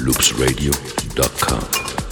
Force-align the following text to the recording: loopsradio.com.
loopsradio.com. 0.00 2.03